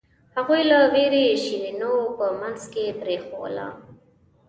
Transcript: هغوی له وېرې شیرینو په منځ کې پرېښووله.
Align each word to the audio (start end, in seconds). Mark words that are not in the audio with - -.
هغوی 0.35 0.61
له 0.71 0.77
وېرې 0.93 1.25
شیرینو 1.43 1.93
په 2.17 2.25
منځ 2.41 2.61
کې 2.73 2.85
پرېښووله. 3.01 3.67